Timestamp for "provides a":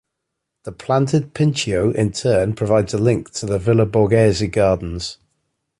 2.55-2.97